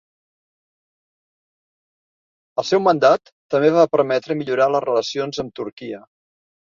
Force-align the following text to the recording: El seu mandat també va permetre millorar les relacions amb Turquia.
El 2.63 2.65
seu 2.69 2.81
mandat 2.85 3.31
també 3.55 3.69
va 3.75 3.83
permetre 3.97 4.37
millorar 4.39 4.67
les 4.77 4.83
relacions 4.87 5.43
amb 5.45 5.53
Turquia. 5.61 6.01